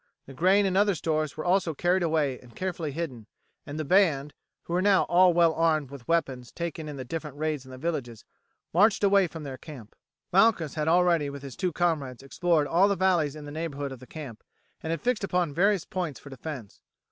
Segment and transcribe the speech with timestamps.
[0.25, 3.27] The grain and other stores were also carried away and carefully hidden,
[3.67, 7.37] and the band, who were now all well armed with weapons taken in the different
[7.37, 8.25] raids on the villages,
[8.73, 9.95] marched away from their camp.
[10.33, 13.99] Malchus had already with his two comrades explored all the valleys in the neighbourhood of
[13.99, 14.43] the camp,
[14.81, 16.81] and had fixed upon various points for defence.